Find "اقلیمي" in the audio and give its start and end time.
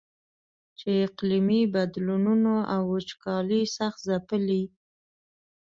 1.07-1.61